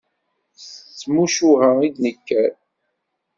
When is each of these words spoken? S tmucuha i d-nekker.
S 0.65 0.67
tmucuha 0.99 1.69
i 1.87 1.87
d-nekker. 1.95 2.51